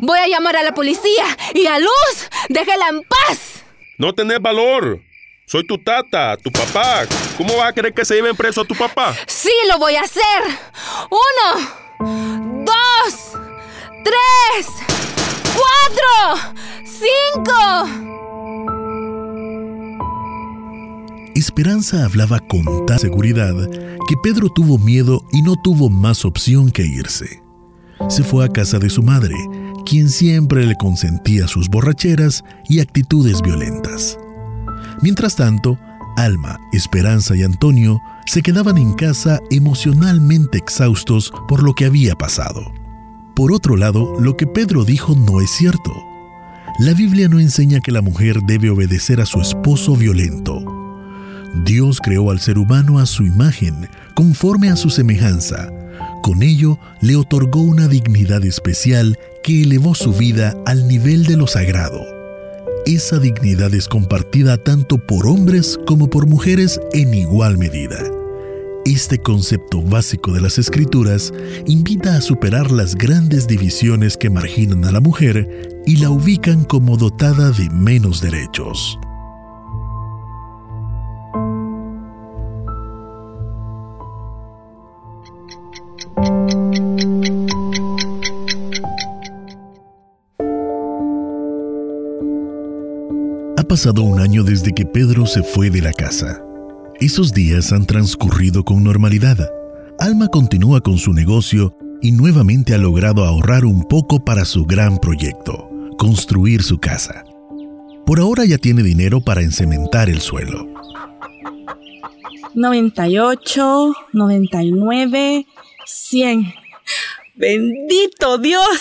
voy 0.02 0.18
a 0.18 0.28
llamar 0.28 0.56
a 0.56 0.64
la 0.64 0.74
policía 0.74 1.38
y 1.54 1.68
a 1.68 1.78
Luz, 1.78 2.30
déjela 2.50 2.88
en 2.90 3.04
paz. 3.04 3.64
No 4.00 4.16
tenés 4.16 4.42
valor. 4.42 5.00
Soy 5.50 5.66
tu 5.66 5.78
tata, 5.78 6.36
tu 6.36 6.52
papá. 6.52 7.06
¿Cómo 7.38 7.56
vas 7.56 7.70
a 7.70 7.74
querer 7.74 7.94
que 7.94 8.04
se 8.04 8.16
lleven 8.16 8.36
preso 8.36 8.60
a 8.60 8.66
tu 8.66 8.76
papá? 8.76 9.16
Sí, 9.28 9.54
lo 9.72 9.80
voy 9.80 9.96
a 9.96 10.02
hacer. 10.02 10.44
Uno, 11.10 12.66
dos, 12.66 13.32
tres, 14.04 14.68
cuatro, 15.56 16.52
cinco. 16.84 17.54
Esperanza 21.34 22.04
hablaba 22.04 22.42
con 22.42 22.86
tal 22.86 23.00
seguridad 23.00 23.56
que 24.10 24.18
Pedro 24.22 24.50
tuvo 24.50 24.78
miedo 24.78 25.24
y 25.32 25.44
no 25.44 25.56
tuvo 25.64 25.90
más 25.90 26.26
opción 26.26 26.72
que 26.72 26.82
irse. 26.82 27.42
Se 28.10 28.22
fue 28.22 28.44
a 28.44 28.50
casa 28.50 28.80
de 28.80 28.90
su 28.90 29.02
madre, 29.02 29.36
quien 29.86 30.10
siempre 30.10 30.66
le 30.66 30.76
consentía 30.76 31.48
sus 31.48 31.70
borracheras 31.70 32.44
y 32.68 32.82
actitudes 32.82 33.42
violentas. 33.42 34.18
Mientras 35.02 35.36
tanto, 35.36 35.80
Alma, 36.18 36.60
Esperanza 36.74 37.36
y 37.36 37.44
Antonio 37.44 38.02
se 38.26 38.42
quedaban 38.42 38.78
en 38.78 38.94
casa 38.94 39.40
emocionalmente 39.52 40.58
exhaustos 40.58 41.32
por 41.48 41.62
lo 41.62 41.74
que 41.74 41.86
había 41.86 42.16
pasado. 42.16 42.74
Por 43.36 43.52
otro 43.52 43.78
lado, 43.78 44.20
lo 44.20 44.36
que 44.36 44.48
Pedro 44.48 44.84
dijo 44.84 45.16
no 45.16 45.42
es 45.42 45.52
cierto. 45.52 45.94
La 46.80 46.94
Biblia 46.94 47.30
no 47.30 47.40
enseña 47.40 47.80
que 47.80 47.92
la 47.92 48.02
mujer 48.02 48.42
debe 48.42 48.72
obedecer 48.72 49.22
a 49.22 49.28
su 49.28 49.40
esposo 49.40 49.96
violento. 49.96 50.64
Dios 51.64 52.00
creó 52.02 52.32
al 52.32 52.40
ser 52.40 52.58
humano 52.58 52.98
a 52.98 53.06
su 53.06 53.24
imagen, 53.24 53.88
conforme 54.16 54.70
a 54.70 54.76
su 54.76 54.90
semejanza. 54.90 55.70
Con 56.24 56.42
ello 56.42 56.80
le 57.02 57.16
otorgó 57.16 57.62
una 57.62 57.88
dignidad 57.88 58.44
especial 58.44 59.18
que 59.44 59.62
elevó 59.62 59.94
su 59.94 60.14
vida 60.14 60.56
al 60.66 60.88
nivel 60.88 61.26
de 61.26 61.38
lo 61.38 61.46
sagrado. 61.46 62.17
Esa 62.88 63.20
dignidad 63.20 63.74
es 63.74 63.86
compartida 63.90 64.64
tanto 64.64 64.98
por 64.98 65.28
hombres 65.28 65.78
como 65.86 66.10
por 66.10 66.26
mujeres 66.26 66.80
en 66.94 67.14
igual 67.14 67.58
medida. 67.58 67.98
Este 68.86 69.18
concepto 69.18 69.82
básico 69.82 70.32
de 70.32 70.40
las 70.40 70.58
escrituras 70.58 71.34
invita 71.66 72.16
a 72.16 72.22
superar 72.22 72.72
las 72.72 72.96
grandes 72.96 73.46
divisiones 73.46 74.16
que 74.16 74.30
marginan 74.30 74.86
a 74.86 74.94
la 74.94 75.02
mujer 75.02 75.82
y 75.86 75.98
la 75.98 76.12
ubican 76.12 76.64
como 76.64 76.96
dotada 76.96 77.52
de 77.52 77.70
menos 77.72 78.22
derechos. 78.22 78.98
Pasado 93.68 94.02
un 94.04 94.20
año 94.20 94.44
desde 94.44 94.74
que 94.74 94.86
Pedro 94.86 95.26
se 95.26 95.44
fue 95.44 95.70
de 95.70 95.82
la 95.82 95.92
casa. 95.92 96.42
Esos 97.00 97.34
días 97.34 97.74
han 97.74 97.86
transcurrido 97.86 98.64
con 98.64 98.84
normalidad. 98.84 99.38
Alma 100.00 100.28
continúa 100.28 100.82
con 100.82 100.98
su 100.98 101.14
negocio 101.14 101.78
y 102.02 102.12
nuevamente 102.12 102.74
ha 102.74 102.78
logrado 102.78 103.26
ahorrar 103.26 103.66
un 103.66 103.84
poco 103.84 104.24
para 104.24 104.46
su 104.46 104.66
gran 104.66 104.98
proyecto, 104.98 105.70
construir 105.98 106.64
su 106.64 106.80
casa. 106.80 107.26
Por 108.06 108.20
ahora 108.20 108.46
ya 108.46 108.58
tiene 108.58 108.84
dinero 108.84 109.20
para 109.20 109.42
encementar 109.42 110.10
el 110.10 110.22
suelo. 110.22 110.66
98, 112.56 113.94
99, 114.14 115.46
100. 115.86 116.54
Bendito 117.36 118.38
Dios. 118.38 118.64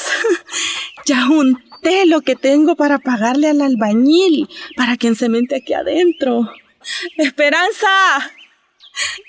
Ya 1.08 1.24
junté 1.24 1.60
lo 2.06 2.20
que 2.20 2.34
tengo 2.34 2.74
para 2.74 2.98
pagarle 2.98 3.48
al 3.48 3.60
albañil 3.60 4.48
para 4.76 4.96
que 4.96 5.06
encemente 5.06 5.56
aquí 5.56 5.72
adentro. 5.72 6.50
Esperanza. 7.16 7.88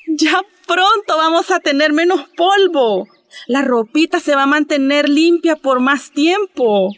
Ya 0.07 0.41
pronto 0.65 1.17
vamos 1.17 1.51
a 1.51 1.59
tener 1.59 1.93
menos 1.93 2.27
polvo. 2.35 3.07
La 3.45 3.61
ropita 3.61 4.19
se 4.19 4.35
va 4.35 4.43
a 4.43 4.47
mantener 4.47 5.07
limpia 5.07 5.55
por 5.55 5.79
más 5.79 6.11
tiempo. 6.11 6.89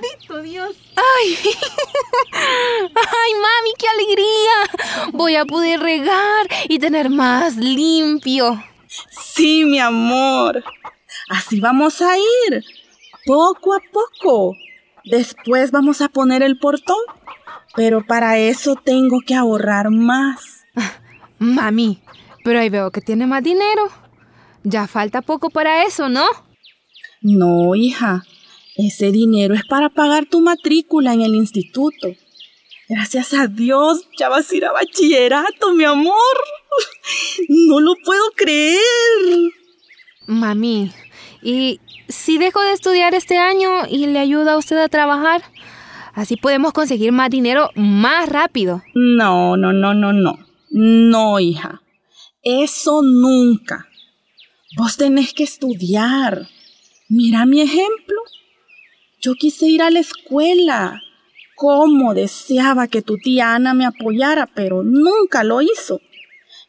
Bendito 0.00 0.42
Dios. 0.42 0.76
¡Ay! 0.96 1.36
¡Ay, 2.32 3.32
mami, 3.34 3.72
qué 3.78 3.88
alegría! 3.88 5.10
Voy 5.12 5.36
a 5.36 5.44
poder 5.44 5.80
regar 5.80 6.48
y 6.68 6.78
tener 6.78 7.10
más 7.10 7.56
limpio. 7.56 8.62
Sí, 9.10 9.64
mi 9.64 9.78
amor. 9.78 10.64
Así 11.28 11.60
vamos 11.60 12.00
a 12.00 12.16
ir. 12.16 12.64
Poco 13.26 13.74
a 13.74 13.80
poco. 13.92 14.56
Después 15.10 15.70
vamos 15.70 16.00
a 16.00 16.08
poner 16.08 16.42
el 16.42 16.58
portón. 16.58 16.98
Pero 17.74 18.04
para 18.06 18.38
eso 18.38 18.76
tengo 18.76 19.20
que 19.26 19.34
ahorrar 19.34 19.90
más. 19.90 20.64
Mami, 21.38 22.02
pero 22.44 22.60
ahí 22.60 22.70
veo 22.70 22.90
que 22.90 23.00
tiene 23.00 23.26
más 23.26 23.42
dinero. 23.42 23.88
Ya 24.64 24.86
falta 24.86 25.22
poco 25.22 25.50
para 25.50 25.84
eso, 25.84 26.08
¿no? 26.08 26.24
No, 27.20 27.74
hija. 27.74 28.24
Ese 28.76 29.10
dinero 29.10 29.54
es 29.54 29.64
para 29.68 29.88
pagar 29.90 30.26
tu 30.26 30.40
matrícula 30.40 31.12
en 31.12 31.22
el 31.22 31.34
instituto. 31.34 32.08
Gracias 32.88 33.34
a 33.34 33.48
Dios, 33.48 34.08
ya 34.18 34.28
vas 34.28 34.50
a 34.50 34.56
ir 34.56 34.64
a 34.64 34.72
bachillerato, 34.72 35.72
mi 35.74 35.84
amor. 35.84 36.14
No 37.48 37.80
lo 37.80 37.94
puedo 38.04 38.22
creer. 38.36 38.78
Mami, 40.26 40.92
¿y 41.42 41.80
si 42.08 42.38
dejo 42.38 42.60
de 42.62 42.72
estudiar 42.72 43.14
este 43.14 43.38
año 43.38 43.86
y 43.88 44.06
le 44.06 44.18
ayuda 44.18 44.54
a 44.54 44.58
usted 44.58 44.78
a 44.78 44.88
trabajar? 44.88 45.42
Así 46.14 46.36
podemos 46.36 46.72
conseguir 46.72 47.12
más 47.12 47.30
dinero 47.30 47.70
más 47.74 48.28
rápido. 48.28 48.82
No, 48.94 49.56
no, 49.56 49.72
no, 49.72 49.94
no, 49.94 50.12
no. 50.12 50.38
No, 50.70 51.38
hija. 51.38 51.82
Eso 52.42 53.02
nunca. 53.02 53.86
Vos 54.76 54.96
tenés 54.96 55.32
que 55.32 55.44
estudiar. 55.44 56.48
Mira 57.08 57.46
mi 57.46 57.60
ejemplo. 57.60 58.16
Yo 59.20 59.34
quise 59.34 59.66
ir 59.66 59.82
a 59.82 59.90
la 59.90 60.00
escuela. 60.00 61.00
Cómo 61.56 62.14
deseaba 62.14 62.86
que 62.86 63.02
tu 63.02 63.16
tía 63.16 63.54
Ana 63.54 63.74
me 63.74 63.84
apoyara, 63.84 64.46
pero 64.46 64.82
nunca 64.84 65.42
lo 65.42 65.62
hizo. 65.62 66.00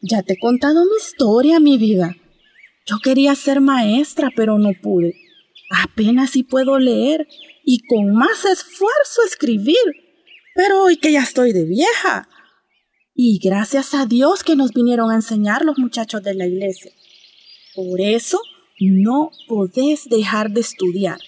Ya 0.00 0.22
te 0.22 0.34
he 0.34 0.38
contado 0.38 0.84
mi 0.84 0.96
historia, 0.96 1.60
mi 1.60 1.76
vida. 1.76 2.16
Yo 2.86 2.98
quería 3.02 3.34
ser 3.34 3.60
maestra, 3.60 4.30
pero 4.34 4.58
no 4.58 4.70
pude. 4.82 5.14
Apenas 5.70 6.30
si 6.30 6.42
puedo 6.42 6.78
leer 6.78 7.28
y 7.64 7.78
con 7.86 8.12
más 8.12 8.44
esfuerzo 8.44 9.22
escribir. 9.24 9.76
Pero 10.54 10.82
hoy 10.82 10.96
que 10.96 11.12
ya 11.12 11.22
estoy 11.22 11.52
de 11.52 11.64
vieja. 11.64 12.28
Y 13.14 13.38
gracias 13.38 13.94
a 13.94 14.06
Dios 14.06 14.42
que 14.42 14.56
nos 14.56 14.72
vinieron 14.72 15.10
a 15.10 15.14
enseñar 15.14 15.64
los 15.64 15.78
muchachos 15.78 16.22
de 16.22 16.34
la 16.34 16.46
iglesia. 16.46 16.90
Por 17.74 18.00
eso 18.00 18.40
no 18.80 19.30
podés 19.46 20.08
dejar 20.08 20.50
de 20.50 20.60
estudiar. 20.60 21.18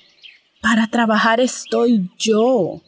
Para 0.61 0.88
trabajar 0.88 1.40
estoy 1.40 2.11
yo. 2.18 2.82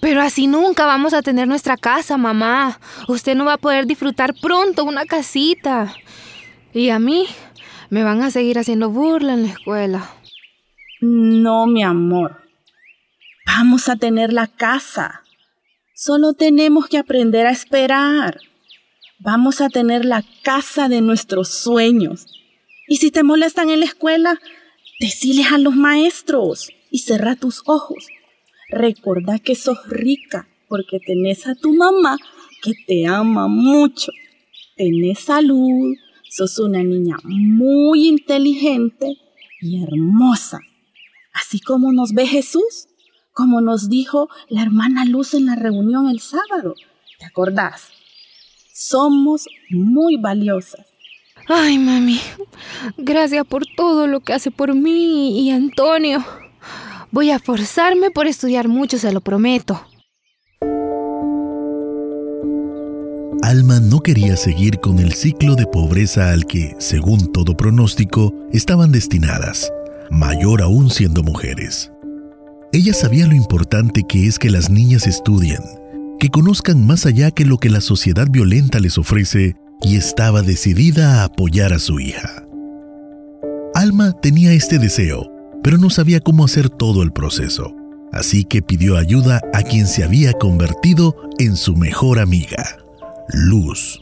Pero 0.00 0.22
así 0.22 0.46
nunca 0.46 0.86
vamos 0.86 1.12
a 1.12 1.22
tener 1.22 1.46
nuestra 1.46 1.76
casa, 1.76 2.16
mamá. 2.16 2.80
Usted 3.08 3.34
no 3.36 3.44
va 3.44 3.54
a 3.54 3.58
poder 3.58 3.86
disfrutar 3.86 4.34
pronto 4.40 4.84
una 4.84 5.04
casita. 5.04 5.94
Y 6.72 6.88
a 6.88 6.98
mí 6.98 7.26
me 7.90 8.02
van 8.02 8.22
a 8.22 8.30
seguir 8.30 8.58
haciendo 8.58 8.90
burla 8.90 9.34
en 9.34 9.42
la 9.42 9.48
escuela. 9.50 10.19
No, 11.00 11.66
mi 11.66 11.82
amor. 11.82 12.42
Vamos 13.46 13.88
a 13.88 13.96
tener 13.96 14.34
la 14.34 14.48
casa. 14.48 15.22
Solo 15.94 16.34
tenemos 16.34 16.88
que 16.88 16.98
aprender 16.98 17.46
a 17.46 17.52
esperar. 17.52 18.38
Vamos 19.18 19.62
a 19.62 19.68
tener 19.68 20.04
la 20.04 20.24
casa 20.42 20.88
de 20.88 21.00
nuestros 21.00 21.48
sueños. 21.48 22.26
Y 22.86 22.96
si 22.96 23.10
te 23.10 23.22
molestan 23.22 23.70
en 23.70 23.80
la 23.80 23.86
escuela, 23.86 24.38
deciles 24.98 25.52
a 25.52 25.58
los 25.58 25.74
maestros 25.74 26.70
y 26.90 26.98
cerra 26.98 27.34
tus 27.34 27.62
ojos. 27.64 28.08
Recordá 28.68 29.38
que 29.38 29.54
sos 29.54 29.78
rica 29.88 30.48
porque 30.68 31.00
tenés 31.00 31.46
a 31.46 31.54
tu 31.54 31.72
mamá 31.72 32.18
que 32.62 32.72
te 32.86 33.06
ama 33.06 33.48
mucho. 33.48 34.12
Tenés 34.76 35.20
salud, 35.20 35.94
sos 36.28 36.58
una 36.58 36.82
niña 36.82 37.16
muy 37.24 38.06
inteligente 38.06 39.16
y 39.60 39.82
hermosa. 39.82 40.60
Así 41.40 41.60
como 41.60 41.92
nos 41.92 42.12
ve 42.12 42.26
Jesús, 42.26 42.88
como 43.32 43.60
nos 43.60 43.88
dijo 43.88 44.28
la 44.48 44.62
hermana 44.62 45.04
Luz 45.04 45.34
en 45.34 45.46
la 45.46 45.56
reunión 45.56 46.08
el 46.08 46.20
sábado. 46.20 46.74
¿Te 47.18 47.26
acordás? 47.26 47.88
Somos 48.74 49.46
muy 49.70 50.16
valiosas. 50.16 50.86
Ay, 51.48 51.78
mami, 51.78 52.20
gracias 52.96 53.46
por 53.46 53.64
todo 53.66 54.06
lo 54.06 54.20
que 54.20 54.34
hace 54.34 54.50
por 54.50 54.74
mí 54.74 55.40
y 55.40 55.50
Antonio. 55.50 56.24
Voy 57.10 57.30
a 57.30 57.38
forzarme 57.38 58.10
por 58.10 58.26
estudiar 58.26 58.68
mucho, 58.68 58.98
se 58.98 59.12
lo 59.12 59.20
prometo. 59.20 59.80
Alma 63.42 63.80
no 63.80 64.00
quería 64.00 64.36
seguir 64.36 64.78
con 64.78 64.98
el 64.98 65.12
ciclo 65.12 65.56
de 65.56 65.66
pobreza 65.66 66.30
al 66.30 66.46
que, 66.46 66.76
según 66.78 67.32
todo 67.32 67.56
pronóstico, 67.56 68.32
estaban 68.52 68.92
destinadas, 68.92 69.72
mayor 70.10 70.62
aún 70.62 70.90
siendo 70.90 71.22
mujeres. 71.22 71.92
Ella 72.72 72.94
sabía 72.94 73.26
lo 73.26 73.34
importante 73.34 74.04
que 74.04 74.26
es 74.26 74.38
que 74.38 74.50
las 74.50 74.70
niñas 74.70 75.06
estudien, 75.06 75.60
que 76.18 76.28
conozcan 76.28 76.86
más 76.86 77.06
allá 77.06 77.30
que 77.30 77.44
lo 77.44 77.58
que 77.58 77.70
la 77.70 77.80
sociedad 77.80 78.28
violenta 78.30 78.78
les 78.78 78.98
ofrece 78.98 79.56
y 79.82 79.96
estaba 79.96 80.42
decidida 80.42 81.20
a 81.20 81.24
apoyar 81.24 81.72
a 81.72 81.78
su 81.78 81.98
hija. 82.00 82.46
Alma 83.74 84.12
tenía 84.20 84.52
este 84.52 84.78
deseo, 84.78 85.32
pero 85.62 85.78
no 85.78 85.90
sabía 85.90 86.20
cómo 86.20 86.44
hacer 86.44 86.68
todo 86.68 87.02
el 87.02 87.12
proceso, 87.12 87.74
así 88.12 88.44
que 88.44 88.62
pidió 88.62 88.96
ayuda 88.96 89.40
a 89.54 89.62
quien 89.62 89.86
se 89.86 90.04
había 90.04 90.32
convertido 90.32 91.16
en 91.38 91.56
su 91.56 91.74
mejor 91.76 92.18
amiga, 92.18 92.78
Luz. 93.28 94.00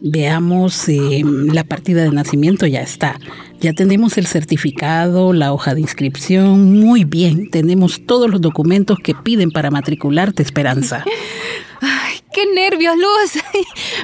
Veamos, 0.00 0.88
eh, 0.88 1.22
la 1.24 1.64
partida 1.64 2.02
de 2.02 2.10
nacimiento 2.10 2.66
ya 2.66 2.80
está. 2.80 3.18
Ya 3.60 3.72
tenemos 3.72 4.16
el 4.18 4.26
certificado, 4.26 5.32
la 5.32 5.52
hoja 5.52 5.74
de 5.74 5.80
inscripción. 5.80 6.78
Muy 6.80 7.04
bien, 7.04 7.50
tenemos 7.50 8.06
todos 8.06 8.30
los 8.30 8.40
documentos 8.40 8.98
que 9.02 9.14
piden 9.14 9.50
para 9.50 9.70
matricularte, 9.70 10.42
Esperanza. 10.42 11.04
Ay, 11.80 12.18
qué 12.32 12.44
nervios, 12.54 12.94
Luz. 12.96 13.42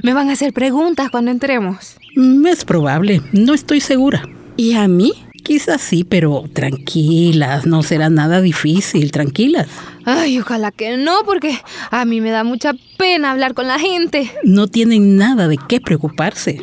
Me 0.03 0.13
van 0.13 0.31
a 0.31 0.33
hacer 0.33 0.53
preguntas 0.53 1.11
cuando 1.11 1.31
entremos. 1.31 1.97
Mm, 2.17 2.47
Es 2.47 2.65
probable, 2.65 3.23
no 3.33 3.55
estoy 3.55 3.81
segura. 3.81 4.23
¿Y 4.57 4.75
a 4.75 4.87
mí? 4.89 5.13
Quizás 5.45 5.83
sí, 5.83 6.05
pero 6.05 6.45
tranquilas, 6.55 7.67
no 7.67 7.83
será 7.83 8.09
nada 8.09 8.41
difícil, 8.41 9.13
tranquilas. 9.13 9.69
Ay, 10.07 10.41
ojalá 10.41 10.73
que 10.73 10.97
no, 10.97 11.19
porque 11.27 11.59
a 11.91 12.07
mí 12.07 12.23
me 12.23 12.31
da 12.31 12.45
mucha 12.45 12.73
pena 12.97 13.31
hablar 13.31 13.53
con 13.53 13.67
la 13.67 13.79
gente. 13.79 14.33
No 14.43 14.69
tienen 14.69 15.17
nada 15.17 15.47
de 15.47 15.59
qué 15.69 15.83
preocuparse. 15.83 16.63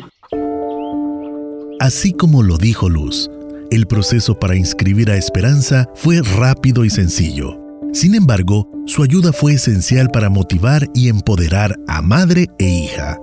Así 1.78 2.12
como 2.12 2.42
lo 2.42 2.58
dijo 2.58 2.88
Luz, 2.88 3.30
el 3.70 3.86
proceso 3.86 4.36
para 4.38 4.56
inscribir 4.56 5.12
a 5.12 5.16
Esperanza 5.16 5.88
fue 5.94 6.20
rápido 6.20 6.84
y 6.84 6.90
sencillo. 6.90 7.60
Sin 7.92 8.16
embargo, 8.16 8.68
su 8.86 9.04
ayuda 9.04 9.32
fue 9.32 9.54
esencial 9.54 10.10
para 10.10 10.28
motivar 10.28 10.88
y 10.92 11.08
empoderar 11.08 11.76
a 11.86 12.02
madre 12.02 12.48
e 12.58 12.68
hija. 12.68 13.16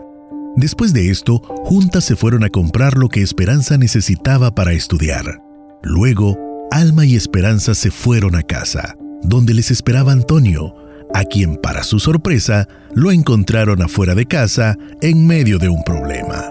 Después 0.55 0.93
de 0.93 1.09
esto, 1.09 1.39
juntas 1.65 2.05
se 2.05 2.15
fueron 2.15 2.45
a 2.45 2.49
comprar 2.49 2.97
lo 2.97 3.09
que 3.09 3.21
Esperanza 3.21 3.77
necesitaba 3.77 4.55
para 4.55 4.71
estudiar. 4.71 5.48
Luego, 5.81 6.37
Alma 6.71 7.05
y 7.05 7.15
Esperanza 7.15 7.73
se 7.73 7.89
fueron 7.89 8.35
a 8.35 8.43
casa, 8.43 8.97
donde 9.23 9.53
les 9.53 9.71
esperaba 9.71 10.11
Antonio, 10.11 10.75
a 11.13 11.23
quien 11.23 11.55
para 11.55 11.83
su 11.83 11.99
sorpresa 11.99 12.67
lo 12.93 13.11
encontraron 13.11 13.81
afuera 13.81 14.13
de 14.13 14.25
casa 14.25 14.77
en 15.01 15.25
medio 15.25 15.57
de 15.57 15.69
un 15.69 15.83
problema. 15.83 16.43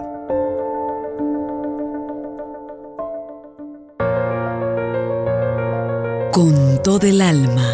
Con 6.32 6.82
todo 6.82 7.06
el 7.06 7.20
alma. 7.20 7.66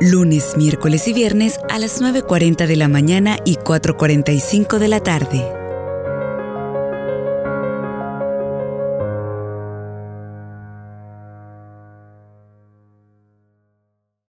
Lunes, 0.00 0.56
miércoles 0.56 1.06
y 1.08 1.12
viernes 1.12 1.58
a 1.68 1.78
las 1.78 2.00
9.40 2.00 2.66
de 2.66 2.76
la 2.76 2.88
mañana 2.88 3.38
y 3.44 3.56
4.45 3.56 4.78
de 4.78 4.88
la 4.88 5.00
tarde. 5.00 5.59